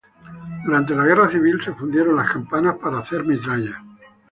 Durante 0.65 0.95
la 0.95 1.03
Guerra 1.05 1.29
Civil 1.29 1.61
se 1.63 1.75
fundieron 1.75 2.15
las 2.15 2.31
campanas 2.31 2.75
para 2.81 2.97
hacer 3.01 3.23
metralla. 3.23 3.83